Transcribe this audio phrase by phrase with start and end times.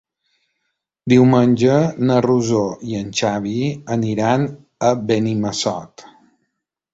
[1.11, 1.75] Diumenge
[2.11, 2.61] na Rosó
[2.93, 3.53] i en Xavi
[3.97, 4.49] aniran
[4.89, 6.09] a Benimassot.